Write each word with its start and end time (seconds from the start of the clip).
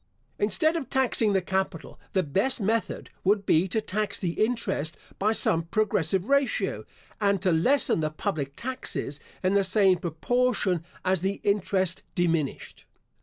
Instead 0.39 0.75
of 0.75 0.89
taxing 0.89 1.33
the 1.33 1.43
capital, 1.43 1.99
the 2.13 2.23
best 2.23 2.59
method 2.59 3.11
would 3.23 3.45
be 3.45 3.67
to 3.67 3.79
tax 3.79 4.19
the 4.19 4.31
interest 4.43 4.97
by 5.19 5.31
some 5.31 5.61
progressive 5.61 6.27
ratio, 6.27 6.83
and 7.19 7.39
to 7.39 7.51
lessen 7.51 7.99
the 7.99 8.09
public 8.09 8.55
taxes 8.55 9.19
in 9.43 9.53
the 9.53 9.63
same 9.63 9.99
proportion 9.99 10.83
as 11.05 11.21
the 11.21 11.39
interest 11.43 12.01
diminished. 12.15 12.85